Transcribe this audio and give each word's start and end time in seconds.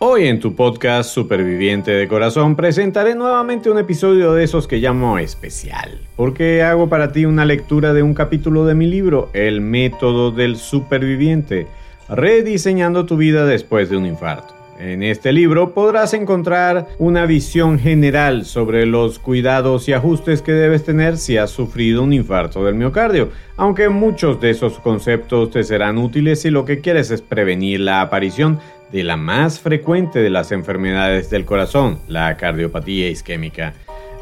Hoy 0.00 0.28
en 0.28 0.38
tu 0.38 0.54
podcast 0.54 1.10
Superviviente 1.10 1.90
de 1.90 2.06
Corazón 2.06 2.54
presentaré 2.54 3.16
nuevamente 3.16 3.68
un 3.68 3.78
episodio 3.78 4.32
de 4.32 4.44
esos 4.44 4.68
que 4.68 4.76
llamo 4.76 5.18
especial, 5.18 5.98
porque 6.14 6.62
hago 6.62 6.88
para 6.88 7.10
ti 7.10 7.24
una 7.24 7.44
lectura 7.44 7.92
de 7.92 8.04
un 8.04 8.14
capítulo 8.14 8.64
de 8.64 8.76
mi 8.76 8.86
libro, 8.86 9.28
El 9.32 9.60
método 9.60 10.30
del 10.30 10.54
superviviente, 10.54 11.66
rediseñando 12.08 13.06
tu 13.06 13.16
vida 13.16 13.44
después 13.44 13.90
de 13.90 13.96
un 13.96 14.06
infarto. 14.06 14.54
En 14.78 15.02
este 15.02 15.32
libro 15.32 15.74
podrás 15.74 16.14
encontrar 16.14 16.86
una 17.00 17.26
visión 17.26 17.80
general 17.80 18.44
sobre 18.44 18.86
los 18.86 19.18
cuidados 19.18 19.88
y 19.88 19.92
ajustes 19.92 20.40
que 20.40 20.52
debes 20.52 20.84
tener 20.84 21.16
si 21.16 21.36
has 21.36 21.50
sufrido 21.50 22.04
un 22.04 22.12
infarto 22.12 22.64
del 22.64 22.76
miocardio, 22.76 23.30
aunque 23.56 23.88
muchos 23.88 24.40
de 24.40 24.50
esos 24.50 24.78
conceptos 24.78 25.50
te 25.50 25.64
serán 25.64 25.98
útiles 25.98 26.42
si 26.42 26.50
lo 26.50 26.64
que 26.64 26.80
quieres 26.80 27.10
es 27.10 27.22
prevenir 27.22 27.80
la 27.80 28.00
aparición 28.00 28.60
de 28.92 29.04
la 29.04 29.16
más 29.16 29.60
frecuente 29.60 30.20
de 30.20 30.30
las 30.30 30.52
enfermedades 30.52 31.30
del 31.30 31.44
corazón, 31.44 31.98
la 32.08 32.36
cardiopatía 32.36 33.08
isquémica. 33.08 33.74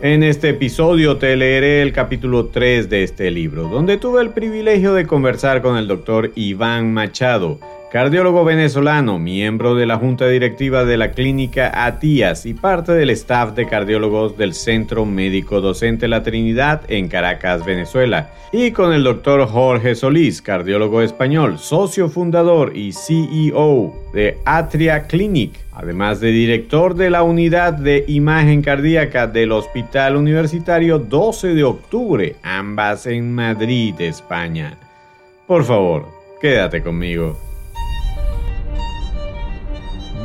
En 0.02 0.22
este 0.22 0.50
episodio 0.50 1.16
te 1.16 1.34
leeré 1.36 1.80
el 1.80 1.92
capítulo 1.92 2.46
3 2.46 2.90
de 2.90 3.02
este 3.02 3.30
libro, 3.30 3.68
donde 3.68 3.96
tuve 3.96 4.20
el 4.20 4.30
privilegio 4.30 4.92
de 4.92 5.06
conversar 5.06 5.62
con 5.62 5.78
el 5.78 5.88
doctor 5.88 6.32
Iván 6.34 6.92
Machado, 6.92 7.58
cardiólogo 7.90 8.44
venezolano, 8.44 9.18
miembro 9.18 9.74
de 9.76 9.86
la 9.86 9.96
junta 9.96 10.26
directiva 10.26 10.84
de 10.84 10.96
la 10.96 11.12
clínica 11.12 11.86
ATIAS 11.86 12.44
y 12.44 12.54
parte 12.54 12.92
del 12.92 13.10
staff 13.10 13.54
de 13.54 13.66
cardiólogos 13.66 14.36
del 14.36 14.54
Centro 14.54 15.04
Médico 15.04 15.60
Docente 15.60 16.08
La 16.08 16.22
Trinidad 16.22 16.82
en 16.88 17.08
Caracas, 17.08 17.64
Venezuela, 17.64 18.30
y 18.52 18.72
con 18.72 18.92
el 18.92 19.04
doctor 19.04 19.46
Jorge 19.46 19.94
Solís, 19.94 20.42
cardiólogo 20.42 21.00
español, 21.00 21.58
socio 21.58 22.08
fundador 22.08 22.76
y 22.76 22.92
CEO 22.92 23.94
de 24.12 24.38
Atria 24.44 25.06
Clinic, 25.06 25.52
además 25.72 26.20
de 26.20 26.32
director 26.32 26.96
de 26.96 27.10
la 27.10 27.22
unidad 27.22 27.72
de 27.74 28.04
imagen 28.08 28.62
cardíaca 28.62 29.28
del 29.28 29.52
Hospital 29.52 30.16
Universitario 30.16 30.98
12 30.98 31.54
de 31.54 31.64
octubre, 31.64 32.36
ambas 32.42 33.06
en 33.06 33.32
Madrid, 33.32 33.94
España. 34.00 34.76
Por 35.46 35.64
favor, 35.64 36.08
quédate 36.40 36.82
conmigo. 36.82 37.38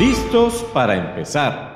¿Listos 0.00 0.66
para 0.72 0.96
empezar? 0.96 1.68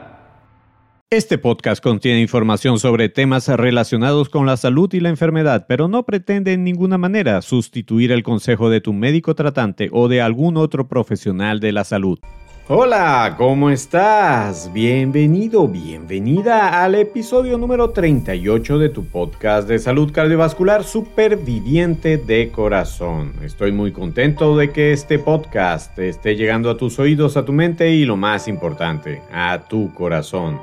Este 1.11 1.37
podcast 1.37 1.83
contiene 1.83 2.23
información 2.23 2.79
sobre 2.79 3.11
temas 3.11 3.49
relacionados 3.49 4.31
con 4.31 4.47
la 4.47 4.57
salud 4.57 4.91
y 4.95 5.01
la 5.01 5.11
enfermedad, 5.11 5.67
pero 5.69 5.89
no 5.89 6.07
pretende 6.07 6.55
en 6.55 6.65
ninguna 6.65 6.97
manera 6.97 7.43
sustituir 7.43 8.13
el 8.13 8.23
consejo 8.23 8.71
de 8.71 8.81
tu 8.81 8.95
médico 8.95 9.35
tratante 9.35 9.91
o 9.93 10.09
de 10.09 10.23
algún 10.23 10.57
otro 10.57 10.89
profesional 10.89 11.61
de 11.61 11.73
la 11.73 11.85
salud. 11.85 12.19
Hola, 12.67 13.35
¿cómo 13.37 13.69
estás? 13.69 14.73
Bienvenido, 14.73 15.69
bienvenida 15.69 16.83
al 16.83 16.95
episodio 16.95 17.59
número 17.59 17.91
38 17.91 18.79
de 18.79 18.89
tu 18.89 19.05
podcast 19.05 19.69
de 19.69 19.79
salud 19.79 20.11
cardiovascular 20.11 20.83
Superviviente 20.83 22.17
de 22.17 22.51
Corazón. 22.51 23.35
Estoy 23.43 23.73
muy 23.73 23.93
contento 23.93 24.57
de 24.57 24.71
que 24.71 24.95
este 24.95 25.19
podcast 25.19 25.99
esté 25.99 26.37
llegando 26.37 26.71
a 26.71 26.79
tus 26.79 26.99
oídos, 26.99 27.37
a 27.37 27.45
tu 27.45 27.53
mente 27.53 27.91
y 27.91 28.07
lo 28.07 28.17
más 28.17 28.49
importante, 28.49 29.21
a 29.31 29.65
tu 29.69 29.93
corazón. 29.93 30.59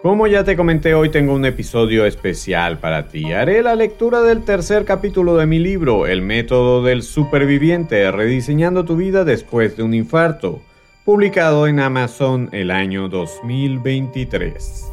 Como 0.00 0.26
ya 0.28 0.44
te 0.44 0.56
comenté, 0.56 0.94
hoy 0.94 1.10
tengo 1.10 1.34
un 1.34 1.44
episodio 1.44 2.06
especial 2.06 2.78
para 2.78 3.08
ti. 3.08 3.30
Haré 3.34 3.62
la 3.62 3.74
lectura 3.74 4.22
del 4.22 4.42
tercer 4.42 4.86
capítulo 4.86 5.36
de 5.36 5.44
mi 5.44 5.58
libro, 5.58 6.06
El 6.06 6.22
método 6.22 6.82
del 6.82 7.02
superviviente, 7.02 8.10
rediseñando 8.10 8.86
tu 8.86 8.96
vida 8.96 9.26
después 9.26 9.76
de 9.76 9.82
un 9.82 9.92
infarto 9.92 10.62
publicado 11.04 11.66
en 11.66 11.80
Amazon 11.80 12.48
el 12.52 12.70
año 12.70 13.08
2023. 13.08 14.88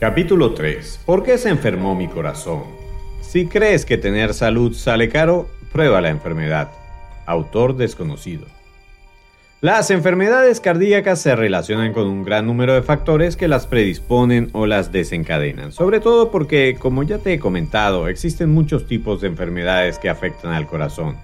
Capítulo 0.00 0.54
3. 0.54 1.02
¿Por 1.06 1.22
qué 1.22 1.38
se 1.38 1.50
enfermó 1.50 1.94
mi 1.94 2.08
corazón? 2.08 2.64
Si 3.20 3.46
crees 3.46 3.86
que 3.86 3.96
tener 3.96 4.34
salud 4.34 4.74
sale 4.74 5.08
caro, 5.08 5.48
prueba 5.70 6.00
la 6.00 6.08
enfermedad. 6.08 6.72
Autor 7.26 7.76
desconocido. 7.76 8.46
Las 9.60 9.92
enfermedades 9.92 10.58
cardíacas 10.58 11.20
se 11.20 11.36
relacionan 11.36 11.92
con 11.92 12.08
un 12.08 12.24
gran 12.24 12.44
número 12.44 12.74
de 12.74 12.82
factores 12.82 13.36
que 13.36 13.46
las 13.46 13.68
predisponen 13.68 14.50
o 14.54 14.66
las 14.66 14.90
desencadenan, 14.90 15.70
sobre 15.70 16.00
todo 16.00 16.32
porque, 16.32 16.76
como 16.76 17.04
ya 17.04 17.18
te 17.18 17.34
he 17.34 17.38
comentado, 17.38 18.08
existen 18.08 18.50
muchos 18.50 18.88
tipos 18.88 19.20
de 19.20 19.28
enfermedades 19.28 20.00
que 20.00 20.08
afectan 20.08 20.54
al 20.54 20.66
corazón 20.66 21.16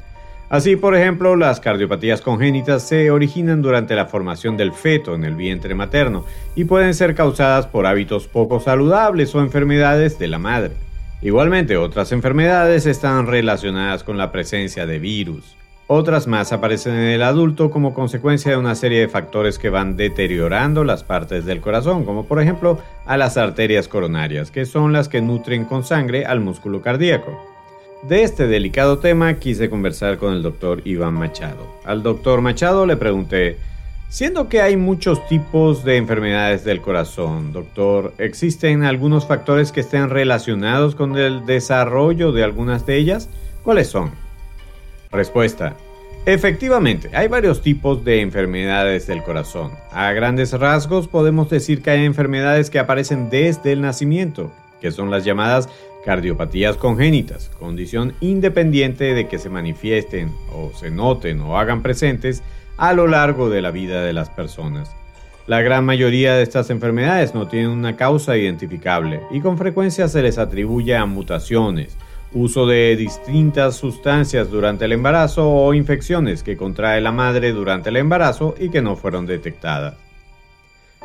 Así, 0.50 0.76
por 0.76 0.94
ejemplo, 0.94 1.36
las 1.36 1.60
cardiopatías 1.60 2.22
congénitas 2.22 2.82
se 2.82 3.10
originan 3.10 3.60
durante 3.60 3.94
la 3.94 4.06
formación 4.06 4.56
del 4.56 4.72
feto 4.72 5.14
en 5.14 5.24
el 5.24 5.34
vientre 5.34 5.74
materno 5.74 6.24
y 6.56 6.64
pueden 6.64 6.94
ser 6.94 7.14
causadas 7.14 7.66
por 7.66 7.86
hábitos 7.86 8.28
poco 8.28 8.58
saludables 8.58 9.34
o 9.34 9.40
enfermedades 9.40 10.18
de 10.18 10.28
la 10.28 10.38
madre. 10.38 10.72
Igualmente, 11.20 11.76
otras 11.76 12.12
enfermedades 12.12 12.86
están 12.86 13.26
relacionadas 13.26 14.04
con 14.04 14.16
la 14.16 14.32
presencia 14.32 14.86
de 14.86 14.98
virus. 14.98 15.56
Otras 15.86 16.26
más 16.26 16.52
aparecen 16.52 16.94
en 16.94 17.08
el 17.08 17.22
adulto 17.22 17.70
como 17.70 17.92
consecuencia 17.92 18.50
de 18.50 18.56
una 18.56 18.74
serie 18.74 19.00
de 19.00 19.08
factores 19.08 19.58
que 19.58 19.70
van 19.70 19.96
deteriorando 19.96 20.84
las 20.84 21.02
partes 21.02 21.44
del 21.44 21.60
corazón, 21.60 22.04
como 22.04 22.26
por 22.26 22.40
ejemplo 22.40 22.78
a 23.04 23.16
las 23.16 23.36
arterias 23.36 23.88
coronarias, 23.88 24.50
que 24.50 24.64
son 24.64 24.92
las 24.92 25.08
que 25.08 25.22
nutren 25.22 25.64
con 25.64 25.84
sangre 25.84 26.24
al 26.24 26.40
músculo 26.40 26.82
cardíaco. 26.82 27.47
De 28.04 28.22
este 28.22 28.46
delicado 28.46 29.00
tema 29.00 29.34
quise 29.34 29.68
conversar 29.68 30.18
con 30.18 30.32
el 30.32 30.42
doctor 30.42 30.82
Iván 30.84 31.14
Machado. 31.14 31.66
Al 31.84 32.04
doctor 32.04 32.40
Machado 32.40 32.86
le 32.86 32.96
pregunté, 32.96 33.58
siendo 34.08 34.48
que 34.48 34.62
hay 34.62 34.76
muchos 34.76 35.26
tipos 35.26 35.82
de 35.82 35.96
enfermedades 35.96 36.64
del 36.64 36.80
corazón, 36.80 37.52
doctor, 37.52 38.14
¿existen 38.18 38.84
algunos 38.84 39.26
factores 39.26 39.72
que 39.72 39.80
estén 39.80 40.10
relacionados 40.10 40.94
con 40.94 41.18
el 41.18 41.44
desarrollo 41.44 42.30
de 42.30 42.44
algunas 42.44 42.86
de 42.86 42.98
ellas? 42.98 43.28
¿Cuáles 43.64 43.88
son? 43.88 44.12
Respuesta. 45.10 45.74
Efectivamente, 46.24 47.10
hay 47.14 47.26
varios 47.26 47.62
tipos 47.62 48.04
de 48.04 48.20
enfermedades 48.20 49.08
del 49.08 49.24
corazón. 49.24 49.72
A 49.90 50.12
grandes 50.12 50.52
rasgos 50.52 51.08
podemos 51.08 51.50
decir 51.50 51.82
que 51.82 51.90
hay 51.90 52.04
enfermedades 52.04 52.70
que 52.70 52.78
aparecen 52.78 53.28
desde 53.28 53.72
el 53.72 53.80
nacimiento, 53.80 54.52
que 54.80 54.92
son 54.92 55.10
las 55.10 55.24
llamadas 55.24 55.68
cardiopatías 56.04 56.76
congénitas, 56.76 57.50
condición 57.58 58.14
independiente 58.20 59.14
de 59.14 59.28
que 59.28 59.38
se 59.38 59.50
manifiesten 59.50 60.32
o 60.52 60.72
se 60.74 60.90
noten 60.90 61.40
o 61.40 61.58
hagan 61.58 61.82
presentes 61.82 62.42
a 62.76 62.92
lo 62.92 63.06
largo 63.06 63.50
de 63.50 63.62
la 63.62 63.70
vida 63.70 64.02
de 64.02 64.12
las 64.12 64.30
personas. 64.30 64.90
La 65.46 65.62
gran 65.62 65.84
mayoría 65.84 66.34
de 66.34 66.42
estas 66.42 66.70
enfermedades 66.70 67.34
no 67.34 67.48
tienen 67.48 67.70
una 67.70 67.96
causa 67.96 68.36
identificable 68.36 69.20
y 69.30 69.40
con 69.40 69.56
frecuencia 69.56 70.06
se 70.08 70.22
les 70.22 70.38
atribuye 70.38 70.94
a 70.94 71.06
mutaciones, 71.06 71.96
uso 72.32 72.66
de 72.66 72.94
distintas 72.96 73.76
sustancias 73.76 74.50
durante 74.50 74.84
el 74.84 74.92
embarazo 74.92 75.50
o 75.50 75.72
infecciones 75.72 76.42
que 76.42 76.56
contrae 76.56 77.00
la 77.00 77.12
madre 77.12 77.52
durante 77.52 77.88
el 77.88 77.96
embarazo 77.96 78.54
y 78.58 78.68
que 78.68 78.82
no 78.82 78.96
fueron 78.96 79.24
detectadas. 79.24 80.07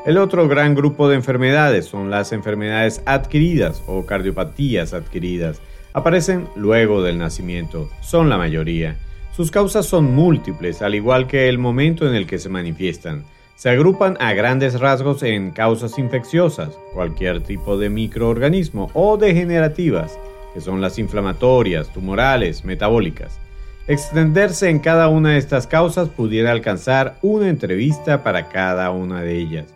El 0.06 0.18
otro 0.18 0.50
gran 0.50 0.76
grupo 0.76 1.08
de 1.08 1.16
enfermedades 1.16 1.86
son 1.86 2.10
las 2.10 2.34
enfermedades 2.34 3.02
adquiridas 3.06 3.82
o 3.88 4.06
cardiopatías 4.06 4.94
adquiridas. 4.94 5.62
Aparecen 5.94 6.50
luego 6.58 7.02
del 7.02 7.18
nacimiento, 7.18 7.90
son 8.02 8.30
la 8.30 8.38
mayoría. 8.38 8.98
Sus 9.34 9.50
causas 9.50 9.86
son 9.86 10.14
múltiples, 10.14 10.82
al 10.82 10.94
igual 10.94 11.26
que 11.26 11.48
el 11.48 11.58
momento 11.58 12.06
en 12.06 12.16
el 12.16 12.28
que 12.28 12.38
se 12.38 12.50
manifiestan. 12.50 13.24
Se 13.56 13.70
agrupan 13.70 14.18
a 14.20 14.34
grandes 14.34 14.78
rasgos 14.78 15.24
en 15.24 15.52
causas 15.52 15.98
infecciosas, 15.98 16.78
cualquier 16.94 17.40
tipo 17.40 17.78
de 17.78 17.90
microorganismo, 17.90 18.92
o 18.94 19.16
degenerativas, 19.16 20.20
que 20.54 20.60
son 20.60 20.82
las 20.82 21.00
inflamatorias, 21.00 21.94
tumorales, 21.94 22.66
metabólicas. 22.66 23.40
Extenderse 23.88 24.70
en 24.70 24.80
cada 24.80 25.08
una 25.08 25.32
de 25.32 25.38
estas 25.38 25.66
causas 25.66 26.10
pudiera 26.10 26.52
alcanzar 26.52 27.16
una 27.22 27.48
entrevista 27.48 28.22
para 28.22 28.50
cada 28.50 28.92
una 28.92 29.22
de 29.22 29.38
ellas. 29.38 29.74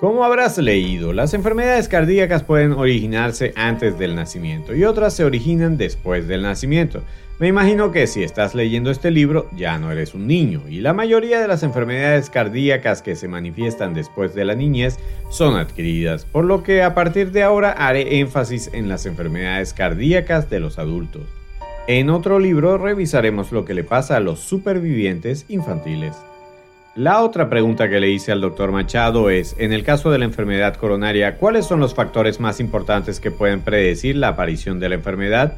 Como 0.00 0.24
habrás 0.24 0.56
leído, 0.58 1.12
las 1.12 1.34
enfermedades 1.34 1.88
cardíacas 1.88 2.44
pueden 2.44 2.70
originarse 2.70 3.52
antes 3.56 3.98
del 3.98 4.14
nacimiento 4.14 4.72
y 4.72 4.84
otras 4.84 5.12
se 5.12 5.24
originan 5.24 5.76
después 5.76 6.28
del 6.28 6.42
nacimiento. 6.42 7.02
Me 7.40 7.48
imagino 7.48 7.90
que 7.90 8.06
si 8.06 8.22
estás 8.22 8.54
leyendo 8.54 8.92
este 8.92 9.10
libro 9.10 9.50
ya 9.56 9.76
no 9.76 9.90
eres 9.90 10.14
un 10.14 10.28
niño 10.28 10.62
y 10.68 10.82
la 10.82 10.92
mayoría 10.92 11.40
de 11.40 11.48
las 11.48 11.64
enfermedades 11.64 12.30
cardíacas 12.30 13.02
que 13.02 13.16
se 13.16 13.26
manifiestan 13.26 13.92
después 13.92 14.36
de 14.36 14.44
la 14.44 14.54
niñez 14.54 15.00
son 15.30 15.56
adquiridas, 15.56 16.24
por 16.24 16.44
lo 16.44 16.62
que 16.62 16.84
a 16.84 16.94
partir 16.94 17.32
de 17.32 17.42
ahora 17.42 17.72
haré 17.72 18.20
énfasis 18.20 18.70
en 18.72 18.88
las 18.88 19.04
enfermedades 19.04 19.72
cardíacas 19.72 20.48
de 20.48 20.60
los 20.60 20.78
adultos. 20.78 21.22
En 21.88 22.08
otro 22.08 22.38
libro 22.38 22.78
revisaremos 22.78 23.50
lo 23.50 23.64
que 23.64 23.74
le 23.74 23.82
pasa 23.82 24.16
a 24.16 24.20
los 24.20 24.38
supervivientes 24.38 25.44
infantiles. 25.48 26.14
La 26.94 27.22
otra 27.22 27.48
pregunta 27.48 27.88
que 27.88 28.00
le 28.00 28.10
hice 28.10 28.32
al 28.32 28.40
doctor 28.40 28.72
Machado 28.72 29.30
es, 29.30 29.54
en 29.58 29.72
el 29.72 29.84
caso 29.84 30.10
de 30.10 30.18
la 30.18 30.24
enfermedad 30.24 30.74
coronaria, 30.74 31.36
¿cuáles 31.36 31.66
son 31.66 31.78
los 31.78 31.94
factores 31.94 32.40
más 32.40 32.58
importantes 32.58 33.20
que 33.20 33.30
pueden 33.30 33.60
predecir 33.60 34.16
la 34.16 34.28
aparición 34.28 34.80
de 34.80 34.88
la 34.88 34.96
enfermedad? 34.96 35.54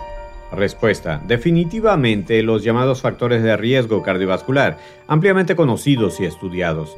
Respuesta. 0.53 1.23
Definitivamente 1.27 2.43
los 2.43 2.63
llamados 2.63 3.01
factores 3.01 3.43
de 3.43 3.57
riesgo 3.57 4.03
cardiovascular, 4.03 4.79
ampliamente 5.07 5.57
conocidos 5.57 6.21
y 6.21 6.25
estudiados. 6.25 6.95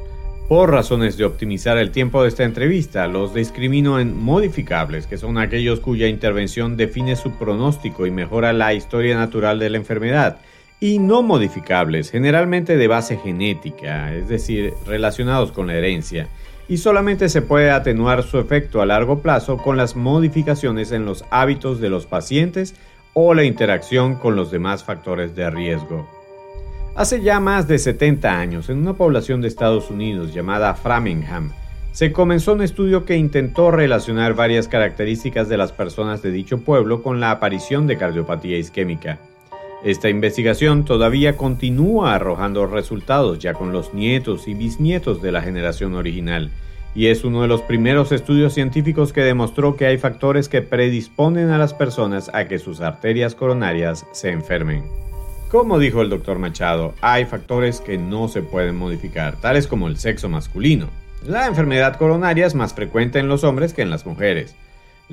Por 0.49 0.71
razones 0.71 1.15
de 1.15 1.23
optimizar 1.23 1.77
el 1.77 1.91
tiempo 1.91 2.21
de 2.21 2.27
esta 2.27 2.43
entrevista, 2.43 3.07
los 3.07 3.33
discrimino 3.33 3.99
en 3.99 4.21
modificables, 4.21 5.07
que 5.07 5.17
son 5.17 5.37
aquellos 5.37 5.79
cuya 5.79 6.07
intervención 6.07 6.75
define 6.75 7.15
su 7.15 7.31
pronóstico 7.31 8.05
y 8.05 8.11
mejora 8.11 8.51
la 8.51 8.73
historia 8.73 9.15
natural 9.15 9.57
de 9.59 9.69
la 9.69 9.77
enfermedad, 9.77 10.39
y 10.83 10.99
no 10.99 11.23
modificables, 11.23 12.11
generalmente 12.11 12.75
de 12.75 12.89
base 12.89 13.15
genética, 13.15 14.13
es 14.13 14.27
decir, 14.27 14.73
relacionados 14.85 15.53
con 15.53 15.67
la 15.67 15.75
herencia, 15.75 16.27
y 16.67 16.75
solamente 16.75 17.29
se 17.29 17.41
puede 17.41 17.71
atenuar 17.71 18.21
su 18.23 18.37
efecto 18.37 18.81
a 18.81 18.85
largo 18.85 19.19
plazo 19.19 19.55
con 19.55 19.77
las 19.77 19.95
modificaciones 19.95 20.91
en 20.91 21.05
los 21.05 21.23
hábitos 21.31 21.79
de 21.79 21.89
los 21.89 22.05
pacientes 22.05 22.75
o 23.13 23.33
la 23.33 23.45
interacción 23.45 24.15
con 24.15 24.35
los 24.35 24.51
demás 24.51 24.83
factores 24.83 25.33
de 25.37 25.49
riesgo. 25.49 26.05
Hace 26.95 27.21
ya 27.21 27.39
más 27.39 27.65
de 27.69 27.79
70 27.79 28.37
años, 28.37 28.69
en 28.69 28.79
una 28.79 28.91
población 28.91 29.39
de 29.39 29.47
Estados 29.47 29.89
Unidos 29.89 30.33
llamada 30.33 30.73
Framingham, 30.73 31.53
se 31.93 32.11
comenzó 32.11 32.51
un 32.51 32.61
estudio 32.61 33.05
que 33.05 33.15
intentó 33.15 33.71
relacionar 33.71 34.33
varias 34.33 34.67
características 34.67 35.47
de 35.47 35.55
las 35.55 35.71
personas 35.71 36.21
de 36.21 36.31
dicho 36.31 36.57
pueblo 36.57 37.01
con 37.01 37.21
la 37.21 37.31
aparición 37.31 37.87
de 37.87 37.97
cardiopatía 37.97 38.57
isquémica. 38.57 39.17
Esta 39.83 40.07
investigación 40.07 40.85
todavía 40.85 41.35
continúa 41.35 42.15
arrojando 42.15 42.65
resultados 42.67 43.39
ya 43.39 43.53
con 43.53 43.73
los 43.73 43.93
nietos 43.93 44.47
y 44.47 44.53
bisnietos 44.53 45.21
de 45.21 45.33
la 45.33 45.41
generación 45.41 45.95
original, 45.95 46.51
y 46.95 47.07
es 47.07 47.25
uno 47.25 47.41
de 47.41 47.49
los 47.49 47.61
primeros 47.63 48.13
estudios 48.13 48.53
científicos 48.53 49.11
que 49.11 49.21
demostró 49.21 49.75
que 49.75 49.85
hay 49.85 49.97
factores 49.97 50.47
que 50.47 50.61
predisponen 50.61 51.49
a 51.49 51.57
las 51.57 51.73
personas 51.73 52.31
a 52.33 52.47
que 52.47 52.59
sus 52.59 52.79
arterias 52.79 53.35
coronarias 53.35 54.05
se 54.13 54.29
enfermen. 54.29 54.85
Como 55.49 55.77
dijo 55.79 56.01
el 56.01 56.09
doctor 56.09 56.39
Machado, 56.39 56.93
hay 57.01 57.25
factores 57.25 57.81
que 57.81 57.97
no 57.97 58.29
se 58.29 58.41
pueden 58.41 58.77
modificar, 58.77 59.35
tales 59.41 59.67
como 59.67 59.89
el 59.89 59.97
sexo 59.97 60.29
masculino. 60.29 60.87
La 61.25 61.45
enfermedad 61.45 61.97
coronaria 61.97 62.45
es 62.45 62.55
más 62.55 62.73
frecuente 62.73 63.19
en 63.19 63.27
los 63.27 63.43
hombres 63.43 63.73
que 63.73 63.81
en 63.81 63.89
las 63.89 64.05
mujeres. 64.05 64.55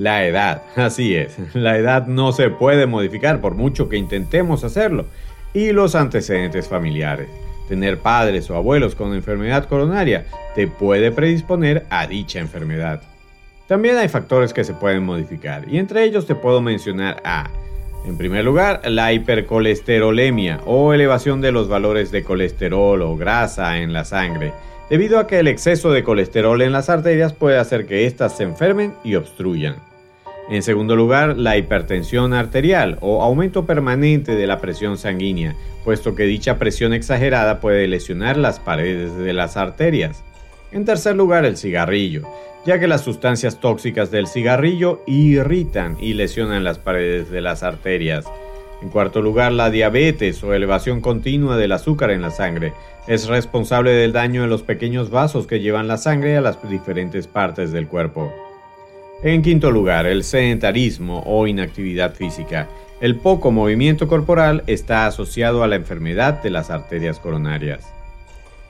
La 0.00 0.24
edad, 0.24 0.62
así 0.76 1.14
es, 1.14 1.36
la 1.52 1.76
edad 1.76 2.06
no 2.06 2.32
se 2.32 2.48
puede 2.48 2.86
modificar 2.86 3.42
por 3.42 3.54
mucho 3.54 3.90
que 3.90 3.98
intentemos 3.98 4.64
hacerlo. 4.64 5.04
Y 5.52 5.72
los 5.72 5.94
antecedentes 5.94 6.68
familiares. 6.68 7.28
Tener 7.68 7.98
padres 7.98 8.48
o 8.48 8.56
abuelos 8.56 8.94
con 8.94 9.12
enfermedad 9.12 9.68
coronaria 9.68 10.24
te 10.54 10.66
puede 10.68 11.12
predisponer 11.12 11.84
a 11.90 12.06
dicha 12.06 12.38
enfermedad. 12.38 13.02
También 13.68 13.98
hay 13.98 14.08
factores 14.08 14.54
que 14.54 14.64
se 14.64 14.72
pueden 14.72 15.04
modificar 15.04 15.68
y 15.68 15.76
entre 15.76 16.04
ellos 16.04 16.26
te 16.26 16.34
puedo 16.34 16.62
mencionar 16.62 17.20
a, 17.22 17.50
en 18.06 18.16
primer 18.16 18.42
lugar, 18.42 18.80
la 18.86 19.12
hipercolesterolemia 19.12 20.60
o 20.64 20.94
elevación 20.94 21.42
de 21.42 21.52
los 21.52 21.68
valores 21.68 22.10
de 22.10 22.24
colesterol 22.24 23.02
o 23.02 23.16
grasa 23.18 23.78
en 23.80 23.92
la 23.92 24.06
sangre, 24.06 24.54
debido 24.88 25.18
a 25.18 25.26
que 25.26 25.40
el 25.40 25.46
exceso 25.46 25.92
de 25.92 26.02
colesterol 26.02 26.62
en 26.62 26.72
las 26.72 26.88
arterias 26.88 27.34
puede 27.34 27.58
hacer 27.58 27.86
que 27.86 28.06
éstas 28.06 28.38
se 28.38 28.44
enfermen 28.44 28.94
y 29.04 29.16
obstruyan. 29.16 29.89
En 30.50 30.64
segundo 30.64 30.96
lugar, 30.96 31.38
la 31.38 31.56
hipertensión 31.56 32.34
arterial 32.34 32.98
o 33.00 33.22
aumento 33.22 33.66
permanente 33.66 34.34
de 34.34 34.48
la 34.48 34.60
presión 34.60 34.98
sanguínea, 34.98 35.54
puesto 35.84 36.16
que 36.16 36.24
dicha 36.24 36.58
presión 36.58 36.92
exagerada 36.92 37.60
puede 37.60 37.86
lesionar 37.86 38.36
las 38.36 38.58
paredes 38.58 39.16
de 39.16 39.32
las 39.32 39.56
arterias. 39.56 40.24
En 40.72 40.84
tercer 40.84 41.14
lugar, 41.14 41.44
el 41.44 41.56
cigarrillo, 41.56 42.26
ya 42.66 42.80
que 42.80 42.88
las 42.88 43.02
sustancias 43.02 43.60
tóxicas 43.60 44.10
del 44.10 44.26
cigarrillo 44.26 45.04
irritan 45.06 45.96
y 46.00 46.14
lesionan 46.14 46.64
las 46.64 46.78
paredes 46.78 47.30
de 47.30 47.40
las 47.42 47.62
arterias. 47.62 48.24
En 48.82 48.88
cuarto 48.88 49.22
lugar, 49.22 49.52
la 49.52 49.70
diabetes 49.70 50.42
o 50.42 50.52
elevación 50.52 51.00
continua 51.00 51.58
del 51.58 51.70
azúcar 51.70 52.10
en 52.10 52.22
la 52.22 52.32
sangre 52.32 52.72
es 53.06 53.28
responsable 53.28 53.92
del 53.92 54.12
daño 54.12 54.42
en 54.42 54.50
los 54.50 54.62
pequeños 54.62 55.10
vasos 55.10 55.46
que 55.46 55.60
llevan 55.60 55.86
la 55.86 55.96
sangre 55.96 56.36
a 56.36 56.40
las 56.40 56.58
diferentes 56.68 57.28
partes 57.28 57.70
del 57.70 57.86
cuerpo. 57.86 58.32
En 59.22 59.42
quinto 59.42 59.70
lugar, 59.70 60.06
el 60.06 60.24
sedentarismo 60.24 61.22
o 61.26 61.46
inactividad 61.46 62.14
física. 62.14 62.68
El 63.02 63.16
poco 63.16 63.50
movimiento 63.50 64.08
corporal 64.08 64.62
está 64.66 65.06
asociado 65.06 65.62
a 65.62 65.68
la 65.68 65.76
enfermedad 65.76 66.42
de 66.42 66.48
las 66.48 66.70
arterias 66.70 67.18
coronarias. 67.18 67.86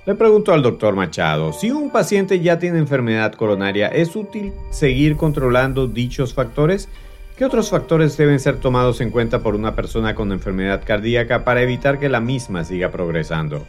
Le 0.07 0.17
pregunto 0.17 0.53
al 0.53 0.63
doctor 0.63 0.97
Machado, 0.97 1.53
si 1.53 1.71
un 1.71 1.91
paciente 1.91 2.41
ya 2.41 2.59
tiene 2.59 2.79
enfermedad 2.79 3.33
coronaria, 3.35 3.89
¿es 3.89 4.17
útil 4.17 4.53
seguir 4.71 5.17
controlando 5.17 5.87
dichos 5.87 6.35
factores? 6.35 6.89
¿Qué 7.37 7.45
otros 7.45 7.71
factores 7.71 8.17
deben 8.17 8.41
ser 8.41 8.57
tomados 8.57 9.01
en 9.01 9.11
cuenta 9.11 9.39
por 9.39 9.55
una 9.55 9.77
persona 9.77 10.17
con 10.17 10.33
enfermedad 10.33 10.83
cardíaca 10.85 11.45
para 11.45 11.63
evitar 11.63 12.01
que 12.01 12.09
la 12.09 12.21
misma 12.21 12.65
siga 12.65 12.91
progresando? 12.91 13.67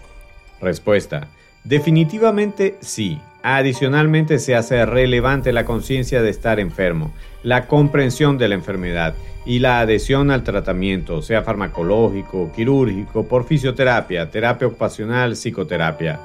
Respuesta. 0.60 1.28
Definitivamente 1.64 2.78
sí. 2.82 3.20
Adicionalmente 3.44 4.38
se 4.38 4.56
hace 4.56 4.86
relevante 4.86 5.52
la 5.52 5.66
conciencia 5.66 6.22
de 6.22 6.30
estar 6.30 6.60
enfermo, 6.60 7.12
la 7.42 7.66
comprensión 7.66 8.38
de 8.38 8.48
la 8.48 8.56
enfermedad 8.56 9.16
y 9.46 9.60
la 9.60 9.80
adhesión 9.80 10.30
al 10.30 10.44
tratamiento, 10.44 11.24
sea 11.24 11.42
farmacológico, 11.42 12.52
quirúrgico, 12.56 13.28
por 13.28 13.46
fisioterapia, 13.46 14.30
terapia 14.30 14.68
ocupacional, 14.68 15.36
psicoterapia. 15.36 16.20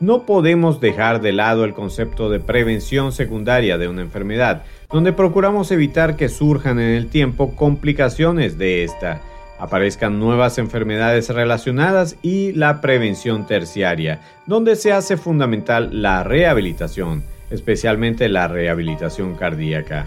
No 0.00 0.26
podemos 0.26 0.80
dejar 0.80 1.20
de 1.20 1.32
lado 1.32 1.64
el 1.64 1.74
concepto 1.74 2.28
de 2.28 2.40
prevención 2.40 3.12
secundaria 3.12 3.78
de 3.78 3.88
una 3.88 4.02
enfermedad, 4.02 4.64
donde 4.90 5.12
procuramos 5.12 5.70
evitar 5.70 6.16
que 6.16 6.28
surjan 6.28 6.80
en 6.80 6.90
el 6.90 7.08
tiempo 7.08 7.54
complicaciones 7.54 8.58
de 8.58 8.82
esta 8.82 9.20
aparezcan 9.58 10.18
nuevas 10.18 10.58
enfermedades 10.58 11.28
relacionadas 11.28 12.16
y 12.22 12.52
la 12.52 12.80
prevención 12.80 13.46
terciaria, 13.46 14.20
donde 14.46 14.76
se 14.76 14.92
hace 14.92 15.16
fundamental 15.16 16.02
la 16.02 16.24
rehabilitación, 16.24 17.24
especialmente 17.50 18.28
la 18.28 18.48
rehabilitación 18.48 19.34
cardíaca. 19.34 20.06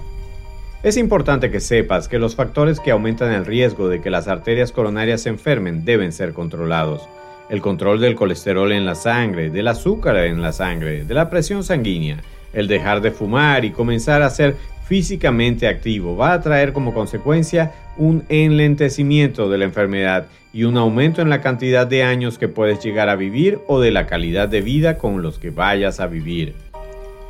Es 0.84 0.98
importante 0.98 1.52
que 1.52 1.60
sepas 1.60 2.08
que 2.08 2.18
los 2.18 2.36
factores 2.36 2.80
que 2.80 2.90
aumentan 2.90 3.32
el 3.34 3.46
riesgo 3.46 3.88
de 3.88 4.02
que 4.02 4.10
las 4.10 4.28
arterias 4.28 4.72
coronarias 4.72 5.22
se 5.22 5.30
enfermen 5.30 5.86
deben 5.86 6.12
ser 6.12 6.34
controlados. 6.34 7.08
El 7.50 7.62
control 7.62 8.02
del 8.02 8.16
colesterol 8.16 8.72
en 8.72 8.86
la 8.86 8.96
sangre, 8.96 9.52
del 9.52 9.68
azúcar 9.68 10.18
en 10.18 10.42
la 10.42 10.54
sangre, 10.54 11.04
de 11.04 11.14
la 11.14 11.30
presión 11.30 11.64
sanguínea, 11.64 12.24
el 12.54 12.68
dejar 12.68 13.02
de 13.02 13.12
fumar 13.12 13.64
y 13.64 13.72
comenzar 13.72 14.24
a 14.24 14.30
ser 14.30 14.56
físicamente 14.92 15.70
activo 15.70 16.18
va 16.18 16.34
a 16.34 16.42
traer 16.42 16.74
como 16.74 16.94
consecuencia 16.94 17.72
un 17.96 18.26
enlentecimiento 18.28 19.50
de 19.50 19.58
la 19.58 19.64
enfermedad 19.64 20.26
y 20.52 20.66
un 20.66 20.76
aumento 20.76 21.22
en 21.22 21.30
la 21.30 21.40
cantidad 21.40 21.88
de 21.88 22.04
años 22.04 22.38
que 22.38 22.50
puedes 22.50 22.84
llegar 22.84 23.08
a 23.08 23.16
vivir 23.16 23.60
o 23.68 23.80
de 23.80 23.90
la 23.92 24.06
calidad 24.06 24.50
de 24.50 24.60
vida 24.60 24.98
con 24.98 25.22
los 25.22 25.40
que 25.40 25.50
vayas 25.50 26.02
a 26.02 26.08
vivir. 26.08 26.56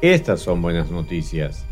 Estas 0.01 0.39
son 0.39 0.63
buenas 0.63 0.89
noticias. 0.89 1.63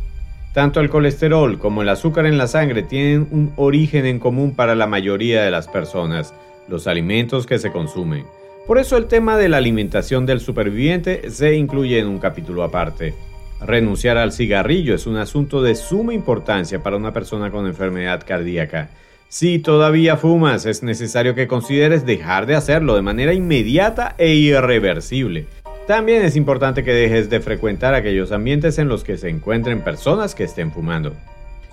Tanto 0.53 0.79
el 0.79 0.91
colesterol 0.91 1.57
como 1.57 1.81
el 1.81 1.89
azúcar 1.89 2.27
en 2.27 2.37
la 2.37 2.45
sangre 2.45 2.83
tienen 2.83 3.27
un 3.31 3.51
origen 3.55 4.05
en 4.05 4.19
común 4.19 4.53
para 4.55 4.75
la 4.75 4.85
mayoría 4.85 5.41
de 5.41 5.49
las 5.49 5.67
personas, 5.67 6.35
los 6.67 6.85
alimentos 6.85 7.47
que 7.47 7.57
se 7.57 7.71
consumen. 7.71 8.27
Por 8.67 8.77
eso 8.77 8.95
el 8.95 9.07
tema 9.07 9.37
de 9.37 9.49
la 9.49 9.57
alimentación 9.57 10.27
del 10.27 10.39
superviviente 10.39 11.31
se 11.31 11.55
incluye 11.55 11.97
en 11.97 12.05
un 12.05 12.19
capítulo 12.19 12.61
aparte. 12.61 13.15
Renunciar 13.61 14.17
al 14.17 14.31
cigarrillo 14.31 14.95
es 14.95 15.05
un 15.05 15.17
asunto 15.17 15.61
de 15.61 15.75
suma 15.75 16.13
importancia 16.13 16.81
para 16.81 16.95
una 16.95 17.11
persona 17.11 17.51
con 17.51 17.67
enfermedad 17.67 18.23
cardíaca. 18.25 18.89
Si 19.27 19.59
todavía 19.59 20.17
fumas, 20.17 20.65
es 20.65 20.81
necesario 20.81 21.35
que 21.35 21.47
consideres 21.47 22.05
dejar 22.05 22.45
de 22.45 22.55
hacerlo 22.55 22.95
de 22.95 23.01
manera 23.01 23.33
inmediata 23.33 24.15
e 24.17 24.33
irreversible. 24.33 25.45
También 25.87 26.23
es 26.23 26.35
importante 26.35 26.83
que 26.83 26.93
dejes 26.93 27.29
de 27.29 27.41
frecuentar 27.41 27.93
aquellos 27.93 28.31
ambientes 28.31 28.79
en 28.79 28.87
los 28.87 29.03
que 29.03 29.17
se 29.17 29.29
encuentren 29.29 29.83
personas 29.83 30.35
que 30.35 30.45
estén 30.45 30.71
fumando. 30.71 31.13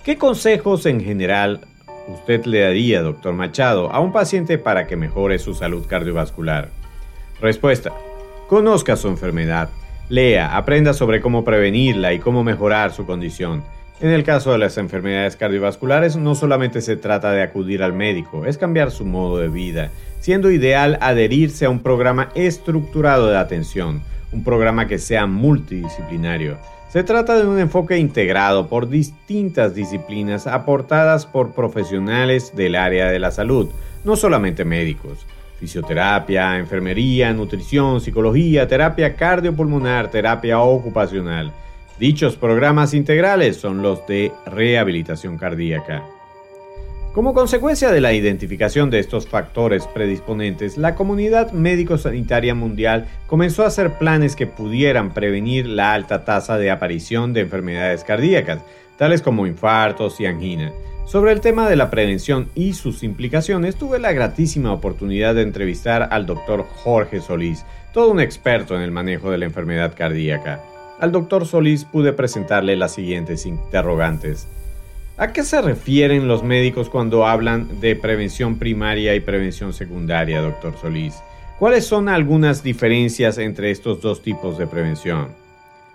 ¿Qué 0.04 0.18
consejos 0.18 0.86
en 0.86 1.00
general 1.00 1.60
usted 2.08 2.44
le 2.46 2.60
daría, 2.60 3.02
doctor 3.02 3.32
Machado, 3.32 3.92
a 3.92 4.00
un 4.00 4.12
paciente 4.12 4.58
para 4.58 4.86
que 4.86 4.96
mejore 4.96 5.38
su 5.38 5.54
salud 5.54 5.86
cardiovascular? 5.86 6.70
Respuesta. 7.40 7.92
Conozca 8.48 8.96
su 8.96 9.08
enfermedad 9.08 9.68
Lea, 10.08 10.56
aprenda 10.56 10.92
sobre 10.92 11.20
cómo 11.20 11.44
prevenirla 11.44 12.12
y 12.12 12.20
cómo 12.20 12.44
mejorar 12.44 12.92
su 12.92 13.06
condición. 13.06 13.64
En 14.00 14.10
el 14.10 14.22
caso 14.22 14.52
de 14.52 14.58
las 14.58 14.78
enfermedades 14.78 15.36
cardiovasculares, 15.36 16.16
no 16.16 16.36
solamente 16.36 16.80
se 16.80 16.96
trata 16.96 17.32
de 17.32 17.42
acudir 17.42 17.82
al 17.82 17.92
médico, 17.92 18.46
es 18.46 18.56
cambiar 18.56 18.92
su 18.92 19.04
modo 19.04 19.38
de 19.38 19.48
vida, 19.48 19.90
siendo 20.20 20.52
ideal 20.52 20.96
adherirse 21.00 21.64
a 21.64 21.70
un 21.70 21.80
programa 21.80 22.28
estructurado 22.36 23.26
de 23.28 23.38
atención, 23.38 24.00
un 24.30 24.44
programa 24.44 24.86
que 24.86 24.98
sea 24.98 25.26
multidisciplinario. 25.26 26.58
Se 26.88 27.02
trata 27.02 27.36
de 27.36 27.46
un 27.46 27.58
enfoque 27.58 27.98
integrado 27.98 28.68
por 28.68 28.88
distintas 28.88 29.74
disciplinas 29.74 30.46
aportadas 30.46 31.26
por 31.26 31.52
profesionales 31.52 32.54
del 32.54 32.76
área 32.76 33.10
de 33.10 33.18
la 33.18 33.32
salud, 33.32 33.70
no 34.04 34.14
solamente 34.14 34.64
médicos. 34.64 35.26
Fisioterapia, 35.58 36.58
enfermería, 36.58 37.32
nutrición, 37.32 38.00
psicología, 38.00 38.68
terapia 38.68 39.16
cardiopulmonar, 39.16 40.10
terapia 40.10 40.60
ocupacional. 40.60 41.52
Dichos 41.98 42.36
programas 42.36 42.92
integrales 42.92 43.56
son 43.56 43.80
los 43.80 44.06
de 44.06 44.32
rehabilitación 44.46 45.38
cardíaca. 45.38 46.04
Como 47.16 47.32
consecuencia 47.32 47.90
de 47.90 48.02
la 48.02 48.12
identificación 48.12 48.90
de 48.90 48.98
estos 48.98 49.26
factores 49.26 49.86
predisponentes, 49.86 50.76
la 50.76 50.94
comunidad 50.94 51.50
médico-sanitaria 51.50 52.54
mundial 52.54 53.06
comenzó 53.26 53.62
a 53.62 53.68
hacer 53.68 53.94
planes 53.94 54.36
que 54.36 54.46
pudieran 54.46 55.14
prevenir 55.14 55.66
la 55.66 55.94
alta 55.94 56.26
tasa 56.26 56.58
de 56.58 56.70
aparición 56.70 57.32
de 57.32 57.40
enfermedades 57.40 58.04
cardíacas, 58.04 58.60
tales 58.98 59.22
como 59.22 59.46
infartos 59.46 60.20
y 60.20 60.26
angina. 60.26 60.74
Sobre 61.06 61.32
el 61.32 61.40
tema 61.40 61.70
de 61.70 61.76
la 61.76 61.88
prevención 61.88 62.50
y 62.54 62.74
sus 62.74 63.02
implicaciones, 63.02 63.76
tuve 63.76 63.98
la 63.98 64.12
gratísima 64.12 64.70
oportunidad 64.70 65.34
de 65.34 65.40
entrevistar 65.40 66.10
al 66.12 66.26
doctor 66.26 66.66
Jorge 66.68 67.22
Solís, 67.22 67.64
todo 67.94 68.10
un 68.10 68.20
experto 68.20 68.76
en 68.76 68.82
el 68.82 68.90
manejo 68.90 69.30
de 69.30 69.38
la 69.38 69.46
enfermedad 69.46 69.94
cardíaca. 69.96 70.60
Al 71.00 71.12
doctor 71.12 71.46
Solís 71.46 71.86
pude 71.86 72.12
presentarle 72.12 72.76
las 72.76 72.92
siguientes 72.92 73.46
interrogantes. 73.46 74.48
¿A 75.18 75.32
qué 75.32 75.44
se 75.44 75.62
refieren 75.62 76.28
los 76.28 76.42
médicos 76.42 76.90
cuando 76.90 77.26
hablan 77.26 77.80
de 77.80 77.96
prevención 77.96 78.58
primaria 78.58 79.14
y 79.14 79.20
prevención 79.20 79.72
secundaria, 79.72 80.42
doctor 80.42 80.74
Solís? 80.78 81.14
¿Cuáles 81.58 81.86
son 81.86 82.10
algunas 82.10 82.62
diferencias 82.62 83.38
entre 83.38 83.70
estos 83.70 84.02
dos 84.02 84.20
tipos 84.20 84.58
de 84.58 84.66
prevención? 84.66 85.28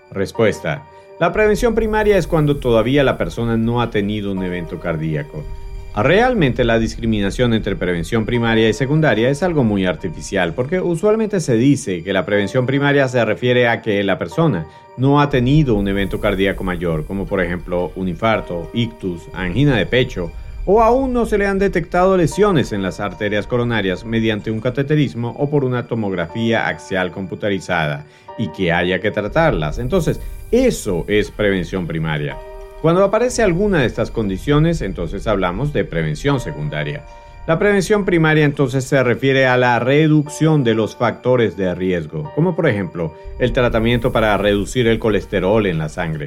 Respuesta. 0.10 0.88
La 1.20 1.32
prevención 1.32 1.76
primaria 1.76 2.18
es 2.18 2.26
cuando 2.26 2.58
todavía 2.58 3.04
la 3.04 3.20
persona 3.20 3.58
no 3.58 3.84
ha 3.84 3.92
tenido 3.92 4.32
un 4.32 4.42
evento 4.42 4.80
cardíaco. 4.80 5.44
Realmente 5.94 6.64
la 6.64 6.80
discriminación 6.80 7.54
entre 7.54 7.76
prevención 7.76 8.26
primaria 8.26 8.70
y 8.70 8.74
secundaria 8.74 9.30
es 9.30 9.44
algo 9.44 9.66
muy 9.66 9.86
artificial 9.86 10.54
porque 10.54 10.80
usualmente 10.80 11.42
se 11.42 11.56
dice 11.56 12.02
que 12.02 12.14
la 12.14 12.26
prevención 12.26 12.66
primaria 12.66 13.10
se 13.10 13.26
refiere 13.26 13.68
a 13.68 13.82
que 13.82 14.02
la 14.02 14.18
persona 14.18 14.68
no 14.96 15.20
ha 15.20 15.30
tenido 15.30 15.76
un 15.76 15.90
evento 15.90 16.22
cardíaco 16.22 16.64
mayor, 16.64 17.06
como 17.06 17.26
por 17.26 17.42
ejemplo 17.42 17.92
un 17.98 18.08
infarto, 18.08 18.72
ictus, 18.74 19.24
angina 19.34 19.76
de 19.76 19.86
pecho, 19.86 20.32
o 20.66 20.82
aún 20.82 21.12
no 21.12 21.26
se 21.26 21.38
le 21.38 21.46
han 21.46 21.60
detectado 21.60 22.16
lesiones 22.16 22.72
en 22.72 22.84
las 22.84 23.02
arterias 23.02 23.46
coronarias 23.46 24.06
mediante 24.06 24.50
un 24.50 24.62
cateterismo 24.62 25.36
o 25.38 25.50
por 25.50 25.66
una 25.66 25.88
tomografía 25.88 26.68
axial 26.68 27.12
computarizada 27.12 28.06
y 28.38 28.48
que 28.54 28.72
haya 28.72 29.02
que 29.02 29.12
tratarlas. 29.12 29.78
Entonces, 29.78 30.22
eso 30.52 31.04
es 31.10 31.32
prevención 31.32 31.86
primaria. 31.86 32.38
Cuando 32.82 33.04
aparece 33.04 33.44
alguna 33.44 33.82
de 33.82 33.86
estas 33.86 34.10
condiciones, 34.10 34.82
entonces 34.82 35.28
hablamos 35.28 35.72
de 35.72 35.86
prevención 35.86 36.40
secundaria. 36.40 37.06
La 37.46 37.60
prevención 37.60 38.06
primaria 38.06 38.44
entonces 38.44 38.86
se 38.86 39.04
refiere 39.04 39.46
a 39.46 39.56
la 39.56 39.78
reducción 39.78 40.64
de 40.64 40.74
los 40.74 40.96
factores 40.96 41.56
de 41.58 41.76
riesgo, 41.76 42.32
como 42.34 42.56
por 42.56 42.68
ejemplo 42.68 43.14
el 43.40 43.54
tratamiento 43.54 44.12
para 44.12 44.36
reducir 44.38 44.88
el 44.88 44.98
colesterol 44.98 45.68
en 45.68 45.78
la 45.78 45.90
sangre. 45.90 46.26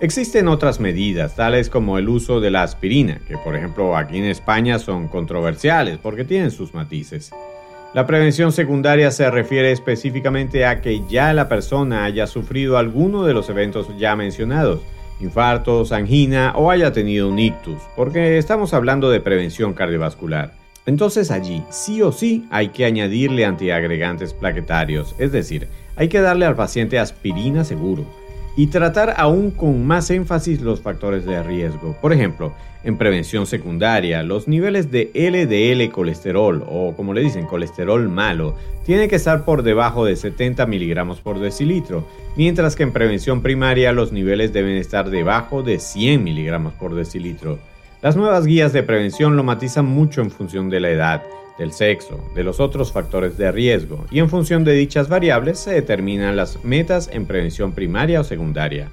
Existen 0.00 0.46
otras 0.46 0.78
medidas, 0.78 1.34
tales 1.34 1.68
como 1.68 1.98
el 1.98 2.08
uso 2.08 2.40
de 2.40 2.52
la 2.52 2.62
aspirina, 2.62 3.20
que 3.26 3.36
por 3.36 3.56
ejemplo 3.56 3.96
aquí 3.96 4.18
en 4.18 4.26
España 4.26 4.78
son 4.78 5.08
controversiales 5.08 5.98
porque 5.98 6.24
tienen 6.24 6.52
sus 6.52 6.72
matices. 6.72 7.32
La 7.94 8.06
prevención 8.06 8.52
secundaria 8.52 9.10
se 9.10 9.28
refiere 9.28 9.72
específicamente 9.72 10.64
a 10.66 10.80
que 10.80 11.02
ya 11.08 11.32
la 11.32 11.48
persona 11.48 12.04
haya 12.04 12.28
sufrido 12.28 12.78
alguno 12.78 13.24
de 13.24 13.34
los 13.34 13.50
eventos 13.50 13.88
ya 13.98 14.14
mencionados, 14.14 14.80
infartos, 15.20 15.92
angina 15.92 16.52
o 16.56 16.70
haya 16.70 16.92
tenido 16.92 17.28
un 17.28 17.38
ictus, 17.38 17.80
porque 17.96 18.38
estamos 18.38 18.74
hablando 18.74 19.10
de 19.10 19.20
prevención 19.20 19.74
cardiovascular. 19.74 20.52
Entonces 20.86 21.30
allí 21.30 21.62
sí 21.70 22.02
o 22.02 22.12
sí 22.12 22.46
hay 22.50 22.68
que 22.68 22.84
añadirle 22.84 23.44
antiagregantes 23.44 24.34
plaquetarios, 24.34 25.14
es 25.18 25.32
decir, 25.32 25.68
hay 25.96 26.08
que 26.08 26.20
darle 26.20 26.46
al 26.46 26.56
paciente 26.56 26.98
aspirina 26.98 27.64
seguro 27.64 28.19
y 28.60 28.66
tratar 28.66 29.14
aún 29.16 29.52
con 29.52 29.86
más 29.86 30.10
énfasis 30.10 30.60
los 30.60 30.82
factores 30.82 31.24
de 31.24 31.42
riesgo. 31.42 31.96
Por 31.98 32.12
ejemplo, 32.12 32.52
en 32.84 32.98
prevención 32.98 33.46
secundaria, 33.46 34.22
los 34.22 34.48
niveles 34.48 34.90
de 34.90 35.10
LDL 35.14 35.90
colesterol 35.90 36.62
o 36.68 36.92
como 36.94 37.14
le 37.14 37.22
dicen 37.22 37.46
colesterol 37.46 38.06
malo 38.10 38.54
tienen 38.84 39.08
que 39.08 39.16
estar 39.16 39.46
por 39.46 39.62
debajo 39.62 40.04
de 40.04 40.14
70 40.14 40.66
miligramos 40.66 41.22
por 41.22 41.38
decilitro, 41.40 42.06
mientras 42.36 42.76
que 42.76 42.82
en 42.82 42.92
prevención 42.92 43.40
primaria 43.40 43.92
los 43.92 44.12
niveles 44.12 44.52
deben 44.52 44.76
estar 44.76 45.08
debajo 45.08 45.62
de 45.62 45.78
100 45.78 46.22
miligramos 46.22 46.74
por 46.74 46.94
decilitro. 46.94 47.58
Las 48.02 48.14
nuevas 48.14 48.44
guías 48.44 48.74
de 48.74 48.82
prevención 48.82 49.38
lo 49.38 49.42
matizan 49.42 49.86
mucho 49.86 50.20
en 50.20 50.30
función 50.30 50.68
de 50.68 50.80
la 50.80 50.90
edad, 50.90 51.22
del 51.60 51.72
sexo, 51.72 52.18
de 52.34 52.42
los 52.42 52.58
otros 52.58 52.90
factores 52.90 53.36
de 53.36 53.52
riesgo, 53.52 54.06
y 54.10 54.18
en 54.18 54.30
función 54.30 54.64
de 54.64 54.72
dichas 54.72 55.10
variables 55.10 55.58
se 55.58 55.72
determinan 55.72 56.34
las 56.34 56.64
metas 56.64 57.10
en 57.12 57.26
prevención 57.26 57.72
primaria 57.72 58.20
o 58.20 58.24
secundaria. 58.24 58.88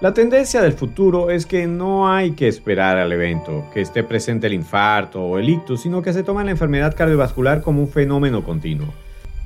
La 0.00 0.14
tendencia 0.14 0.62
del 0.62 0.72
futuro 0.72 1.30
es 1.30 1.44
que 1.44 1.66
no 1.66 2.10
hay 2.10 2.32
que 2.32 2.48
esperar 2.48 2.96
al 2.96 3.12
evento, 3.12 3.66
que 3.72 3.82
esté 3.82 4.02
presente 4.02 4.46
el 4.46 4.54
infarto 4.54 5.22
o 5.22 5.38
el 5.38 5.48
ictus, 5.50 5.82
sino 5.82 6.00
que 6.00 6.14
se 6.14 6.22
toma 6.22 6.42
la 6.42 6.52
enfermedad 6.52 6.96
cardiovascular 6.96 7.60
como 7.60 7.82
un 7.82 7.88
fenómeno 7.88 8.42
continuo. 8.42 8.88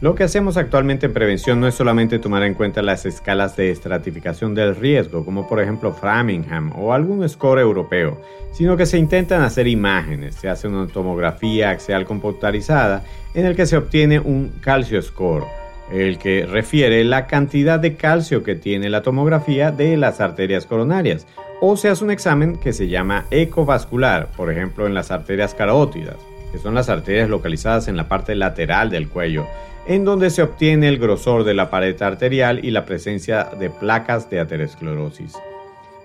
Lo 0.00 0.14
que 0.14 0.22
hacemos 0.22 0.56
actualmente 0.56 1.06
en 1.06 1.12
prevención 1.12 1.58
no 1.58 1.66
es 1.66 1.74
solamente 1.74 2.20
tomar 2.20 2.44
en 2.44 2.54
cuenta 2.54 2.82
las 2.82 3.04
escalas 3.04 3.56
de 3.56 3.72
estratificación 3.72 4.54
del 4.54 4.76
riesgo, 4.76 5.24
como 5.24 5.48
por 5.48 5.60
ejemplo 5.60 5.92
Framingham 5.92 6.72
o 6.78 6.92
algún 6.92 7.28
score 7.28 7.58
europeo, 7.58 8.22
sino 8.52 8.76
que 8.76 8.86
se 8.86 8.96
intentan 8.96 9.42
hacer 9.42 9.66
imágenes, 9.66 10.36
se 10.36 10.48
hace 10.48 10.68
una 10.68 10.86
tomografía 10.86 11.70
axial 11.70 12.04
computarizada 12.04 13.02
en 13.34 13.44
el 13.44 13.56
que 13.56 13.66
se 13.66 13.76
obtiene 13.76 14.20
un 14.20 14.52
calcio 14.60 15.02
score, 15.02 15.46
el 15.90 16.18
que 16.18 16.46
refiere 16.46 17.02
la 17.02 17.26
cantidad 17.26 17.80
de 17.80 17.96
calcio 17.96 18.44
que 18.44 18.54
tiene 18.54 18.90
la 18.90 19.02
tomografía 19.02 19.72
de 19.72 19.96
las 19.96 20.20
arterias 20.20 20.64
coronarias, 20.64 21.26
o 21.60 21.76
se 21.76 21.88
hace 21.88 22.04
un 22.04 22.12
examen 22.12 22.54
que 22.54 22.72
se 22.72 22.86
llama 22.86 23.24
ecovascular, 23.32 24.28
por 24.36 24.52
ejemplo 24.52 24.86
en 24.86 24.94
las 24.94 25.10
arterias 25.10 25.54
carótidas, 25.54 26.18
que 26.52 26.58
son 26.58 26.74
las 26.74 26.88
arterias 26.88 27.28
localizadas 27.28 27.88
en 27.88 27.96
la 27.96 28.08
parte 28.08 28.34
lateral 28.34 28.90
del 28.90 29.08
cuello, 29.08 29.46
en 29.86 30.04
donde 30.04 30.30
se 30.30 30.42
obtiene 30.42 30.88
el 30.88 30.98
grosor 30.98 31.44
de 31.44 31.54
la 31.54 31.70
pared 31.70 32.00
arterial 32.02 32.64
y 32.64 32.70
la 32.70 32.84
presencia 32.84 33.44
de 33.58 33.70
placas 33.70 34.28
de 34.30 34.40
aterosclerosis. 34.40 35.34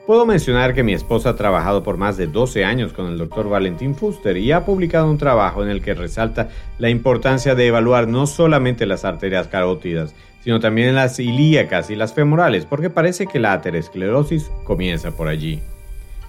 Puedo 0.06 0.26
mencionar 0.26 0.74
que 0.74 0.84
mi 0.84 0.94
esposa 0.94 1.30
ha 1.30 1.36
trabajado 1.36 1.82
por 1.82 1.96
más 1.96 2.18
de 2.18 2.28
12 2.28 2.66
años 2.66 2.92
con 2.92 3.08
el 3.08 3.18
Dr. 3.18 3.48
Valentín 3.48 3.96
Fuster 3.96 4.36
y 4.36 4.52
ha 4.52 4.66
publicado 4.66 5.10
un 5.10 5.18
trabajo 5.18 5.64
en 5.64 5.70
el 5.70 5.82
que 5.82 5.94
resalta 5.94 6.50
la 6.78 6.90
importancia 6.90 7.56
de 7.56 7.68
evaluar 7.68 8.10
no 8.10 8.28
solamente 8.28 8.86
las 8.86 9.06
arterias 9.06 9.48
carótidas, 9.48 10.14
sino 10.44 10.60
también 10.60 10.94
las 10.94 11.20
ilíacas 11.20 11.90
y 11.90 11.96
las 11.96 12.14
femorales, 12.14 12.66
porque 12.66 12.90
parece 12.90 13.28
que 13.28 13.40
la 13.40 13.54
aterosclerosis 13.54 14.52
comienza 14.66 15.12
por 15.12 15.30
allí. 15.30 15.62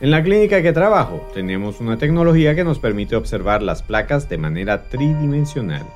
En 0.05 0.11
la 0.11 0.23
clínica 0.23 0.61
que 0.61 0.75
trabajo 0.75 1.27
tenemos 1.33 1.81
una 1.81 1.97
tecnología 1.97 2.55
que 2.55 2.63
nos 2.63 2.79
permite 2.79 3.17
observar 3.17 3.63
las 3.63 3.83
placas 3.83 4.29
de 4.29 4.37
manera 4.37 4.83
tridimensional. 4.83 5.87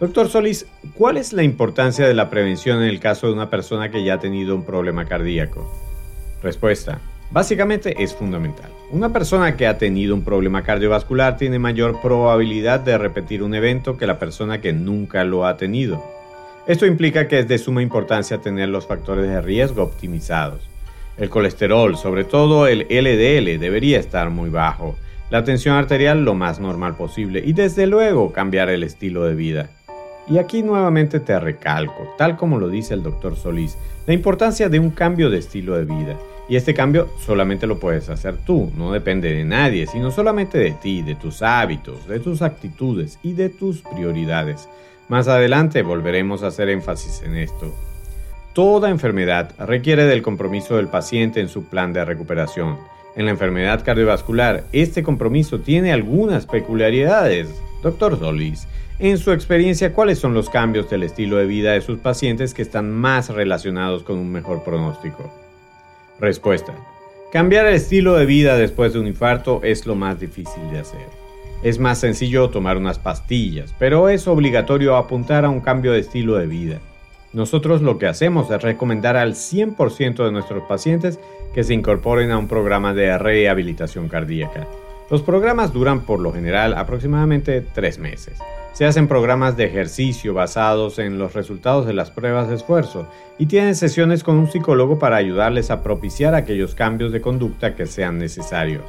Doctor 0.00 0.30
Solís, 0.30 0.64
¿cuál 0.94 1.18
es 1.18 1.34
la 1.34 1.42
importancia 1.42 2.08
de 2.08 2.14
la 2.14 2.30
prevención 2.30 2.82
en 2.82 2.88
el 2.88 3.00
caso 3.00 3.26
de 3.26 3.34
una 3.34 3.50
persona 3.50 3.90
que 3.90 4.02
ya 4.02 4.14
ha 4.14 4.20
tenido 4.20 4.56
un 4.56 4.64
problema 4.64 5.04
cardíaco? 5.04 5.70
Respuesta. 6.42 6.98
Básicamente 7.30 8.02
es 8.02 8.14
fundamental. 8.14 8.70
Una 8.90 9.12
persona 9.12 9.54
que 9.54 9.66
ha 9.66 9.76
tenido 9.76 10.14
un 10.14 10.24
problema 10.24 10.62
cardiovascular 10.62 11.36
tiene 11.36 11.58
mayor 11.58 12.00
probabilidad 12.00 12.80
de 12.80 12.96
repetir 12.96 13.42
un 13.42 13.54
evento 13.54 13.98
que 13.98 14.06
la 14.06 14.18
persona 14.18 14.62
que 14.62 14.72
nunca 14.72 15.24
lo 15.24 15.44
ha 15.44 15.58
tenido. 15.58 16.02
Esto 16.66 16.86
implica 16.86 17.28
que 17.28 17.40
es 17.40 17.48
de 17.48 17.58
suma 17.58 17.82
importancia 17.82 18.38
tener 18.38 18.70
los 18.70 18.86
factores 18.86 19.28
de 19.28 19.42
riesgo 19.42 19.82
optimizados. 19.82 20.70
El 21.16 21.30
colesterol, 21.30 21.96
sobre 21.96 22.24
todo 22.24 22.66
el 22.66 22.86
LDL, 22.90 23.60
debería 23.60 24.00
estar 24.00 24.30
muy 24.30 24.50
bajo, 24.50 24.96
la 25.30 25.44
tensión 25.44 25.76
arterial 25.76 26.24
lo 26.24 26.34
más 26.34 26.60
normal 26.60 26.96
posible 26.96 27.42
y 27.44 27.52
desde 27.52 27.86
luego 27.86 28.32
cambiar 28.32 28.68
el 28.68 28.82
estilo 28.82 29.24
de 29.24 29.34
vida. 29.34 29.70
Y 30.28 30.38
aquí 30.38 30.62
nuevamente 30.62 31.20
te 31.20 31.38
recalco, 31.38 32.14
tal 32.18 32.36
como 32.36 32.58
lo 32.58 32.68
dice 32.68 32.94
el 32.94 33.02
doctor 33.02 33.36
Solís, 33.36 33.76
la 34.06 34.14
importancia 34.14 34.68
de 34.68 34.78
un 34.78 34.90
cambio 34.90 35.30
de 35.30 35.38
estilo 35.38 35.76
de 35.76 35.84
vida. 35.84 36.16
Y 36.48 36.56
este 36.56 36.74
cambio 36.74 37.08
solamente 37.24 37.66
lo 37.66 37.78
puedes 37.78 38.08
hacer 38.10 38.36
tú, 38.36 38.70
no 38.76 38.92
depende 38.92 39.32
de 39.32 39.44
nadie, 39.44 39.86
sino 39.86 40.10
solamente 40.10 40.58
de 40.58 40.72
ti, 40.72 41.02
de 41.02 41.14
tus 41.14 41.42
hábitos, 41.42 42.06
de 42.06 42.20
tus 42.20 42.42
actitudes 42.42 43.18
y 43.22 43.32
de 43.32 43.48
tus 43.48 43.82
prioridades. 43.82 44.68
Más 45.08 45.28
adelante 45.28 45.82
volveremos 45.82 46.42
a 46.42 46.48
hacer 46.48 46.68
énfasis 46.68 47.22
en 47.22 47.36
esto. 47.36 47.74
Toda 48.54 48.88
enfermedad 48.88 49.50
requiere 49.58 50.04
del 50.04 50.22
compromiso 50.22 50.76
del 50.76 50.86
paciente 50.86 51.40
en 51.40 51.48
su 51.48 51.64
plan 51.64 51.92
de 51.92 52.04
recuperación. 52.04 52.78
En 53.16 53.24
la 53.24 53.32
enfermedad 53.32 53.84
cardiovascular, 53.84 54.62
este 54.70 55.02
compromiso 55.02 55.58
tiene 55.58 55.92
algunas 55.92 56.46
peculiaridades. 56.46 57.48
Doctor 57.82 58.16
Solis, 58.16 58.68
en 59.00 59.18
su 59.18 59.32
experiencia, 59.32 59.92
¿cuáles 59.92 60.20
son 60.20 60.34
los 60.34 60.50
cambios 60.50 60.88
del 60.88 61.02
estilo 61.02 61.38
de 61.38 61.46
vida 61.46 61.72
de 61.72 61.80
sus 61.80 61.98
pacientes 61.98 62.54
que 62.54 62.62
están 62.62 62.92
más 62.92 63.28
relacionados 63.28 64.04
con 64.04 64.18
un 64.18 64.30
mejor 64.30 64.62
pronóstico? 64.62 65.34
Respuesta. 66.20 66.74
Cambiar 67.32 67.66
el 67.66 67.74
estilo 67.74 68.14
de 68.14 68.24
vida 68.24 68.56
después 68.56 68.92
de 68.92 69.00
un 69.00 69.08
infarto 69.08 69.62
es 69.64 69.84
lo 69.84 69.96
más 69.96 70.20
difícil 70.20 70.62
de 70.70 70.78
hacer. 70.78 71.08
Es 71.64 71.80
más 71.80 71.98
sencillo 71.98 72.50
tomar 72.50 72.76
unas 72.76 73.00
pastillas, 73.00 73.74
pero 73.80 74.08
es 74.08 74.28
obligatorio 74.28 74.96
apuntar 74.96 75.44
a 75.44 75.50
un 75.50 75.60
cambio 75.60 75.90
de 75.90 75.98
estilo 75.98 76.36
de 76.36 76.46
vida. 76.46 76.78
Nosotros 77.34 77.82
lo 77.82 77.98
que 77.98 78.06
hacemos 78.06 78.48
es 78.48 78.62
recomendar 78.62 79.16
al 79.16 79.34
100% 79.34 80.24
de 80.24 80.30
nuestros 80.30 80.62
pacientes 80.68 81.18
que 81.52 81.64
se 81.64 81.74
incorporen 81.74 82.30
a 82.30 82.38
un 82.38 82.46
programa 82.46 82.94
de 82.94 83.18
rehabilitación 83.18 84.08
cardíaca. 84.08 84.68
Los 85.10 85.22
programas 85.22 85.72
duran 85.72 86.02
por 86.02 86.20
lo 86.20 86.32
general 86.32 86.74
aproximadamente 86.74 87.60
tres 87.60 87.98
meses. 87.98 88.38
Se 88.72 88.86
hacen 88.86 89.08
programas 89.08 89.56
de 89.56 89.64
ejercicio 89.64 90.32
basados 90.32 91.00
en 91.00 91.18
los 91.18 91.34
resultados 91.34 91.86
de 91.86 91.92
las 91.92 92.12
pruebas 92.12 92.48
de 92.48 92.54
esfuerzo 92.54 93.08
y 93.36 93.46
tienen 93.46 93.74
sesiones 93.74 94.22
con 94.22 94.36
un 94.36 94.50
psicólogo 94.50 95.00
para 95.00 95.16
ayudarles 95.16 95.72
a 95.72 95.82
propiciar 95.82 96.36
aquellos 96.36 96.76
cambios 96.76 97.10
de 97.10 97.20
conducta 97.20 97.74
que 97.74 97.86
sean 97.86 98.16
necesarios. 98.16 98.84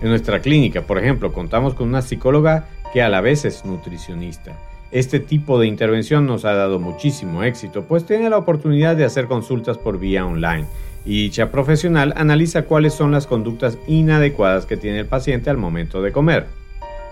En 0.00 0.08
nuestra 0.08 0.40
clínica, 0.40 0.82
por 0.82 0.98
ejemplo, 0.98 1.32
contamos 1.32 1.74
con 1.74 1.88
una 1.88 2.02
psicóloga 2.02 2.68
que 2.92 3.02
a 3.02 3.08
la 3.08 3.20
vez 3.20 3.44
es 3.44 3.64
nutricionista 3.64 4.56
este 4.92 5.20
tipo 5.20 5.58
de 5.58 5.66
intervención 5.66 6.26
nos 6.26 6.44
ha 6.44 6.52
dado 6.52 6.78
muchísimo 6.78 7.42
éxito, 7.42 7.84
pues 7.84 8.04
tiene 8.04 8.28
la 8.28 8.36
oportunidad 8.36 8.94
de 8.94 9.06
hacer 9.06 9.26
consultas 9.26 9.78
por 9.78 9.98
vía 9.98 10.26
online 10.26 10.66
y 11.04 11.22
dicha 11.22 11.50
profesional 11.50 12.12
analiza 12.16 12.66
cuáles 12.66 12.94
son 12.94 13.10
las 13.10 13.26
conductas 13.26 13.78
inadecuadas 13.86 14.66
que 14.66 14.76
tiene 14.76 15.00
el 15.00 15.06
paciente 15.06 15.50
al 15.50 15.56
momento 15.56 16.02
de 16.02 16.12
comer. 16.12 16.46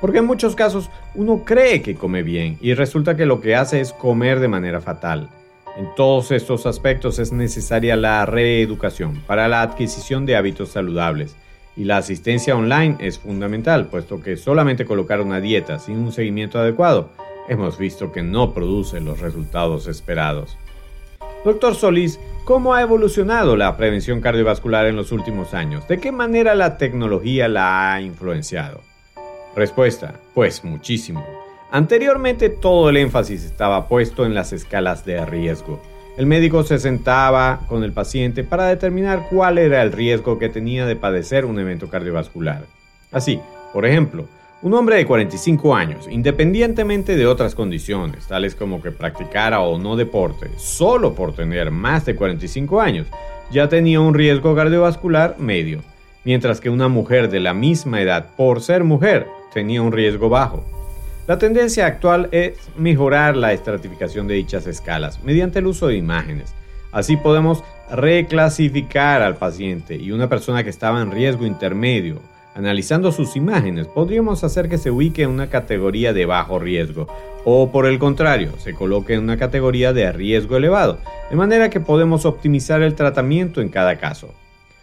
Porque 0.01 0.19
en 0.19 0.27
muchos 0.27 0.55
casos 0.55 0.91
uno 1.15 1.43
cree 1.45 1.83
que 1.83 1.95
come 1.95 2.23
bien 2.23 2.59
y 2.61 2.75
resulta 2.75 3.17
que 3.17 3.27
lo 3.27 3.41
que 3.41 3.57
hace 3.57 3.81
es 3.81 3.93
comer 3.93 4.41
de 4.41 4.49
manera 4.49 4.81
fatal. 4.81 5.31
En 5.77 5.89
todos 5.97 6.31
estos 6.33 6.67
aspectos 6.67 7.19
es 7.19 7.33
necesaria 7.33 7.97
la 7.97 8.27
reeducación 8.27 9.23
para 9.27 9.49
la 9.49 9.63
adquisición 9.63 10.27
de 10.27 10.37
hábitos 10.37 10.71
saludables 10.71 11.35
y 11.77 11.85
la 11.85 11.99
asistencia 11.99 12.57
online 12.57 12.97
es 12.99 13.19
fundamental, 13.19 13.87
puesto 13.87 14.21
que 14.21 14.37
solamente 14.37 14.85
colocar 14.85 15.21
una 15.21 15.41
dieta 15.41 15.79
sin 15.79 15.99
un 15.99 16.13
seguimiento 16.13 16.59
adecuado 16.59 17.11
hemos 17.51 17.77
visto 17.79 18.13
que 18.13 18.23
no 18.23 18.55
produce 18.55 19.01
los 19.01 19.19
resultados 19.19 19.89
esperados. 19.89 20.57
Doctor 21.45 21.75
Solís, 21.75 22.21
¿cómo 22.45 22.75
ha 22.75 22.83
evolucionado 22.83 23.57
la 23.57 23.77
prevención 23.77 24.21
cardiovascular 24.21 24.87
en 24.87 24.95
los 24.95 25.11
últimos 25.11 25.53
años? 25.53 25.87
¿De 25.89 25.99
qué 25.99 26.13
manera 26.13 26.55
la 26.55 26.79
tecnología 26.79 27.49
la 27.49 27.93
ha 27.93 28.01
influenciado? 28.01 28.83
Respuesta, 29.57 30.15
pues 30.33 30.63
muchísimo. 30.63 31.27
Anteriormente 31.73 32.51
todo 32.51 32.89
el 32.89 32.97
énfasis 32.97 33.45
estaba 33.45 33.89
puesto 33.89 34.25
en 34.25 34.35
las 34.35 34.53
escalas 34.53 35.05
de 35.05 35.27
riesgo. 35.27 35.83
El 36.17 36.27
médico 36.27 36.63
se 36.63 36.79
sentaba 36.79 37.63
con 37.67 37.83
el 37.83 37.93
paciente 37.93 38.45
para 38.45 38.67
determinar 38.67 39.27
cuál 39.29 39.59
era 39.59 39.83
el 39.83 39.91
riesgo 39.91 40.39
que 40.39 40.51
tenía 40.51 40.87
de 40.87 40.95
padecer 40.95 41.47
un 41.47 41.59
evento 41.59 41.89
cardiovascular. 41.89 42.65
Así, 43.11 43.41
por 43.73 43.87
ejemplo, 43.87 44.29
un 44.63 44.75
hombre 44.75 44.97
de 44.97 45.07
45 45.07 45.75
años, 45.75 46.07
independientemente 46.11 47.17
de 47.17 47.27
otras 47.27 47.55
condiciones, 47.55 48.27
tales 48.27 48.55
como 48.55 48.83
que 48.83 48.91
practicara 48.91 49.61
o 49.61 49.79
no 49.79 49.97
deporte, 49.97 50.51
solo 50.59 51.15
por 51.15 51.35
tener 51.35 51.71
más 51.71 52.05
de 52.05 52.15
45 52.15 52.81
años, 52.81 53.07
ya 53.51 53.71
tenía 53.71 54.01
un 54.01 54.13
riesgo 54.13 54.55
cardiovascular 54.55 55.37
medio, 55.39 55.81
mientras 56.25 56.61
que 56.61 56.69
una 56.69 56.89
mujer 56.89 57.31
de 57.31 57.41
la 57.41 57.55
misma 57.55 58.03
edad, 58.03 58.27
por 58.37 58.61
ser 58.61 58.85
mujer, 58.85 59.27
tenía 59.55 59.81
un 59.81 59.93
riesgo 59.93 60.29
bajo. 60.29 60.63
La 61.27 61.39
tendencia 61.39 61.87
actual 61.87 62.29
es 62.31 62.59
mejorar 62.77 63.37
la 63.37 63.55
estratificación 63.55 64.27
de 64.29 64.35
dichas 64.35 64.67
escalas 64.67 65.23
mediante 65.23 65.61
el 65.61 65.69
uso 65.69 65.87
de 65.87 65.97
imágenes. 65.97 66.55
Así 66.93 67.17
podemos 67.17 67.65
reclasificar 67.91 69.23
al 69.23 69.37
paciente 69.37 69.97
y 69.97 70.13
una 70.13 70.29
persona 70.29 70.65
que 70.65 70.71
estaba 70.71 71.01
en 71.01 71.13
riesgo 71.13 71.47
intermedio 71.47 72.21
Analizando 72.55 73.13
sus 73.13 73.37
imágenes, 73.37 73.87
podríamos 73.87 74.43
hacer 74.43 74.69
que 74.69 74.79
se 74.79 74.91
ubique 74.91 75.23
en 75.23 75.31
una 75.31 75.49
categoría 75.49 76.13
de 76.13 76.27
bajo 76.27 76.59
riesgo 76.59 77.07
o 77.45 77.71
por 77.71 77.87
el 77.87 77.99
contrario, 77.99 78.53
se 78.59 78.75
coloque 78.75 79.15
en 79.15 79.23
una 79.23 79.37
categoría 79.37 79.93
de 79.93 80.11
riesgo 80.13 80.57
elevado, 80.57 80.99
de 81.31 81.37
manera 81.37 81.71
que 81.71 81.81
podemos 81.81 82.27
optimizar 82.27 82.83
el 82.83 82.95
tratamiento 82.95 83.61
en 83.61 83.69
cada 83.69 83.97
caso. 83.97 84.35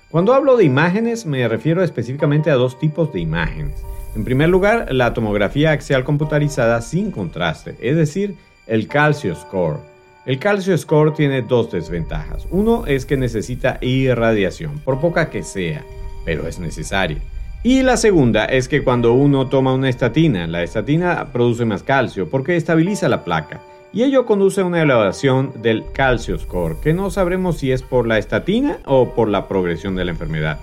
Cuando 0.10 0.34
hablo 0.34 0.56
de 0.56 0.64
imágenes 0.64 1.26
me 1.26 1.48
refiero 1.48 1.84
específicamente 1.84 2.50
a 2.50 2.56
dos 2.56 2.80
tipos 2.80 3.12
de 3.12 3.20
imágenes. 3.20 3.84
En 4.16 4.24
primer 4.24 4.50
lugar, 4.50 4.88
la 4.92 5.14
tomografía 5.14 5.72
axial 5.72 6.06
computarizada 6.06 6.82
sin 6.82 7.12
contraste, 7.12 7.76
es 7.82 7.98
decir, 7.98 8.36
el 8.66 8.88
calcio 8.88 9.36
score. 9.36 9.80
El 10.26 10.40
calcio 10.40 10.78
score 10.78 11.14
tiene 11.14 11.42
dos 11.42 11.72
desventajas. 11.72 12.48
Uno 12.50 12.86
es 12.86 13.06
que 13.06 13.18
necesita 13.18 13.78
irradiación, 13.82 14.80
por 14.80 15.00
poca 15.00 15.30
que 15.30 15.44
sea, 15.44 15.84
pero 16.26 16.48
es 16.48 16.60
necesaria. 16.60 17.20
Y 17.68 17.84
la 17.84 17.98
segunda 17.98 18.46
es 18.46 18.70
que 18.70 18.82
cuando 18.82 19.12
uno 19.12 19.50
toma 19.50 19.74
una 19.74 19.90
estatina, 19.90 20.48
la 20.48 20.64
estatina 20.64 21.34
produce 21.34 21.66
más 21.66 21.84
calcio 21.84 22.30
porque 22.30 22.56
estabiliza 22.56 23.10
la 23.10 23.26
placa 23.26 23.60
y 23.92 24.04
ello 24.04 24.26
conduce 24.26 24.62
a 24.62 24.66
una 24.66 24.82
elevación 24.82 25.52
del 25.62 25.84
calcio 25.92 26.40
score, 26.40 26.80
que 26.80 26.94
no 26.94 27.10
sabremos 27.10 27.58
si 27.58 27.74
es 27.74 27.84
por 27.84 28.08
la 28.08 28.20
estatina 28.20 28.80
o 28.86 29.14
por 29.14 29.28
la 29.28 29.50
progresión 29.50 29.98
de 29.98 30.06
la 30.06 30.12
enfermedad. 30.12 30.60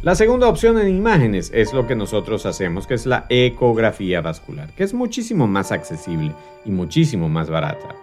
La 0.00 0.14
segunda 0.14 0.48
opción 0.48 0.78
en 0.78 0.88
imágenes 0.88 1.50
es 1.54 1.74
lo 1.74 1.86
que 1.86 1.94
nosotros 1.94 2.46
hacemos, 2.46 2.86
que 2.86 2.94
es 2.94 3.04
la 3.04 3.26
ecografía 3.28 4.22
vascular, 4.22 4.70
que 4.74 4.84
es 4.84 4.94
muchísimo 4.94 5.46
más 5.46 5.70
accesible 5.70 6.32
y 6.64 6.70
muchísimo 6.70 7.28
más 7.28 7.50
barata. 7.50 7.94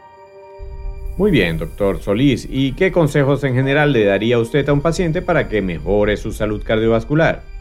Muy 1.17 1.31
bien, 1.31 1.57
doctor 1.57 1.99
Solís, 1.99 2.47
¿y 2.47 2.73
qué 2.73 2.91
consejos 2.91 3.43
en 3.43 3.55
general 3.55 3.91
le 3.91 4.05
daría 4.05 4.37
usted 4.37 4.69
a 4.69 4.73
un 4.73 4.81
paciente 4.81 5.23
para 5.23 5.49
que 5.49 5.63
mejore 5.63 6.15
su 6.15 6.31
salud 6.31 6.61
cardiovascular? 6.63 7.54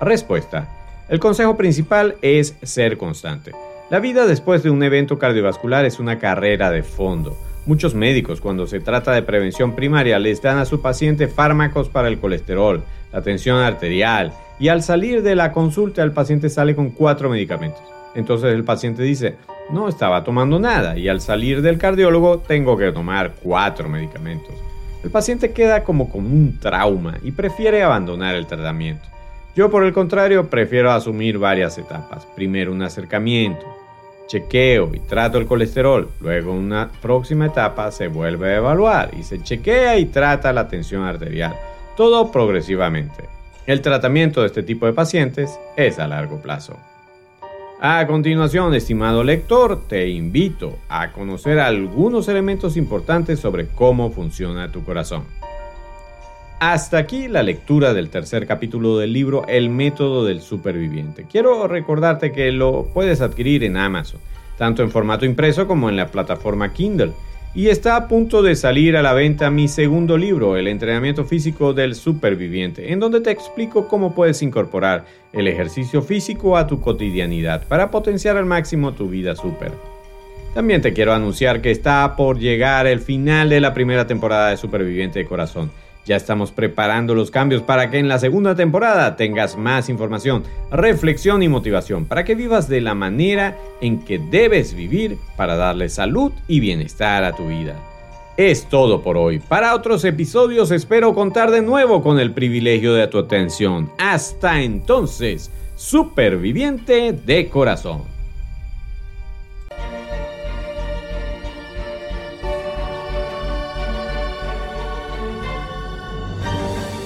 Respuesta. 0.00 0.66
El 1.10 1.20
consejo 1.20 1.58
principal 1.58 2.16
es 2.22 2.56
ser 2.62 2.96
constante. 2.96 3.52
La 3.90 4.00
vida 4.00 4.26
después 4.26 4.62
de 4.62 4.70
un 4.70 4.82
evento 4.82 5.18
cardiovascular 5.18 5.84
es 5.84 5.98
una 5.98 6.18
carrera 6.18 6.70
de 6.70 6.82
fondo. 6.82 7.36
Muchos 7.66 7.94
médicos 7.94 8.40
cuando 8.40 8.66
se 8.66 8.80
trata 8.80 9.12
de 9.12 9.22
prevención 9.22 9.76
primaria 9.76 10.18
les 10.18 10.40
dan 10.40 10.56
a 10.56 10.64
su 10.64 10.80
paciente 10.80 11.28
fármacos 11.28 11.90
para 11.90 12.08
el 12.08 12.18
colesterol, 12.18 12.82
la 13.12 13.20
tensión 13.20 13.58
arterial 13.58 14.32
y 14.58 14.68
al 14.68 14.82
salir 14.82 15.22
de 15.22 15.34
la 15.34 15.52
consulta 15.52 16.02
el 16.02 16.12
paciente 16.12 16.48
sale 16.48 16.74
con 16.74 16.90
cuatro 16.90 17.28
medicamentos. 17.28 17.82
Entonces 18.14 18.54
el 18.54 18.64
paciente 18.64 19.02
dice, 19.02 19.36
no 19.70 19.86
estaba 19.86 20.24
tomando 20.24 20.58
nada 20.58 20.96
y 20.96 21.08
al 21.08 21.20
salir 21.20 21.60
del 21.60 21.76
cardiólogo 21.76 22.38
tengo 22.38 22.78
que 22.78 22.90
tomar 22.90 23.34
cuatro 23.42 23.88
medicamentos. 23.90 24.54
El 25.04 25.10
paciente 25.10 25.52
queda 25.52 25.84
como 25.84 26.08
con 26.08 26.24
un 26.24 26.58
trauma 26.58 27.18
y 27.22 27.32
prefiere 27.32 27.82
abandonar 27.82 28.34
el 28.34 28.46
tratamiento. 28.46 29.10
Yo 29.56 29.70
por 29.70 29.84
el 29.84 29.92
contrario 29.92 30.48
prefiero 30.48 30.92
asumir 30.92 31.38
varias 31.38 31.76
etapas. 31.76 32.26
Primero 32.36 32.72
un 32.72 32.82
acercamiento, 32.82 33.66
chequeo 34.28 34.94
y 34.94 35.00
trato 35.00 35.38
el 35.38 35.46
colesterol. 35.46 36.08
Luego 36.20 36.52
una 36.52 36.90
próxima 37.02 37.46
etapa 37.46 37.90
se 37.90 38.06
vuelve 38.06 38.54
a 38.54 38.56
evaluar 38.58 39.10
y 39.18 39.24
se 39.24 39.42
chequea 39.42 39.98
y 39.98 40.06
trata 40.06 40.52
la 40.52 40.68
tensión 40.68 41.02
arterial. 41.02 41.54
Todo 41.96 42.30
progresivamente. 42.30 43.24
El 43.66 43.82
tratamiento 43.82 44.40
de 44.40 44.46
este 44.46 44.62
tipo 44.62 44.86
de 44.86 44.92
pacientes 44.92 45.58
es 45.76 45.98
a 45.98 46.06
largo 46.06 46.40
plazo. 46.40 46.76
A 47.82 48.06
continuación, 48.06 48.74
estimado 48.74 49.24
lector, 49.24 49.88
te 49.88 50.08
invito 50.08 50.78
a 50.88 51.12
conocer 51.12 51.58
algunos 51.58 52.28
elementos 52.28 52.76
importantes 52.76 53.40
sobre 53.40 53.68
cómo 53.68 54.10
funciona 54.10 54.70
tu 54.70 54.84
corazón. 54.84 55.24
Hasta 56.60 56.98
aquí 56.98 57.26
la 57.26 57.42
lectura 57.42 57.94
del 57.94 58.10
tercer 58.10 58.46
capítulo 58.46 58.98
del 58.98 59.14
libro 59.14 59.46
El 59.48 59.70
método 59.70 60.26
del 60.26 60.42
superviviente. 60.42 61.24
Quiero 61.24 61.66
recordarte 61.66 62.32
que 62.32 62.52
lo 62.52 62.84
puedes 62.92 63.22
adquirir 63.22 63.64
en 63.64 63.78
Amazon, 63.78 64.20
tanto 64.58 64.82
en 64.82 64.90
formato 64.90 65.24
impreso 65.24 65.66
como 65.66 65.88
en 65.88 65.96
la 65.96 66.08
plataforma 66.08 66.74
Kindle. 66.74 67.12
Y 67.54 67.68
está 67.68 67.96
a 67.96 68.08
punto 68.08 68.42
de 68.42 68.56
salir 68.56 68.94
a 68.98 69.02
la 69.02 69.14
venta 69.14 69.50
mi 69.50 69.68
segundo 69.68 70.18
libro, 70.18 70.58
El 70.58 70.68
entrenamiento 70.68 71.24
físico 71.24 71.72
del 71.72 71.94
superviviente, 71.94 72.92
en 72.92 73.00
donde 73.00 73.22
te 73.22 73.30
explico 73.30 73.88
cómo 73.88 74.14
puedes 74.14 74.42
incorporar 74.42 75.06
el 75.32 75.48
ejercicio 75.48 76.02
físico 76.02 76.58
a 76.58 76.66
tu 76.66 76.82
cotidianidad 76.82 77.66
para 77.68 77.90
potenciar 77.90 78.36
al 78.36 78.44
máximo 78.44 78.92
tu 78.92 79.08
vida 79.08 79.34
super. 79.34 79.72
También 80.52 80.82
te 80.82 80.92
quiero 80.92 81.14
anunciar 81.14 81.62
que 81.62 81.70
está 81.70 82.16
por 82.16 82.38
llegar 82.38 82.86
el 82.86 83.00
final 83.00 83.48
de 83.48 83.62
la 83.62 83.72
primera 83.72 84.06
temporada 84.06 84.50
de 84.50 84.58
Superviviente 84.58 85.20
de 85.20 85.24
Corazón 85.24 85.70
ya 86.06 86.16
estamos 86.16 86.50
preparando 86.50 87.14
los 87.14 87.30
cambios 87.30 87.62
para 87.62 87.90
que 87.90 87.98
en 87.98 88.08
la 88.08 88.18
segunda 88.18 88.54
temporada 88.54 89.16
tengas 89.16 89.56
más 89.56 89.88
información, 89.88 90.44
reflexión 90.70 91.42
y 91.42 91.48
motivación 91.48 92.06
para 92.06 92.24
que 92.24 92.34
vivas 92.34 92.68
de 92.68 92.80
la 92.80 92.94
manera 92.94 93.58
en 93.80 94.00
que 94.00 94.18
debes 94.18 94.74
vivir 94.74 95.18
para 95.36 95.56
darle 95.56 95.88
salud 95.88 96.32
y 96.48 96.60
bienestar 96.60 97.24
a 97.24 97.32
tu 97.32 97.48
vida. 97.48 97.76
Es 98.36 98.68
todo 98.68 99.02
por 99.02 99.16
hoy. 99.16 99.38
Para 99.38 99.74
otros 99.74 100.04
episodios 100.04 100.70
espero 100.70 101.14
contar 101.14 101.50
de 101.50 101.62
nuevo 101.62 102.02
con 102.02 102.18
el 102.18 102.32
privilegio 102.32 102.94
de 102.94 103.06
tu 103.06 103.18
atención. 103.18 103.90
Hasta 103.98 104.62
entonces, 104.62 105.50
superviviente 105.76 107.12
de 107.12 107.48
corazón. 107.48 108.19